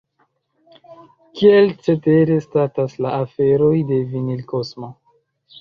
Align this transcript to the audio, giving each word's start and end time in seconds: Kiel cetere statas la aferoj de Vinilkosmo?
Kiel 1.41 1.69
cetere 1.87 2.39
statas 2.47 2.97
la 3.07 3.13
aferoj 3.19 3.73
de 3.93 4.03
Vinilkosmo? 4.15 4.95